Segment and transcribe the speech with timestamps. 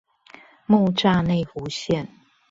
[0.65, 2.07] 木柵內湖線